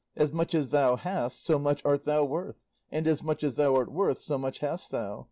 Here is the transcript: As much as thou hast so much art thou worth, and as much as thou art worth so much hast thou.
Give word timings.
As 0.15 0.31
much 0.33 0.55
as 0.55 0.71
thou 0.71 0.95
hast 0.95 1.43
so 1.45 1.59
much 1.59 1.85
art 1.85 2.05
thou 2.05 2.23
worth, 2.25 2.65
and 2.89 3.05
as 3.05 3.21
much 3.21 3.43
as 3.43 3.53
thou 3.53 3.75
art 3.75 3.91
worth 3.91 4.17
so 4.17 4.39
much 4.39 4.57
hast 4.57 4.89
thou. 4.89 5.19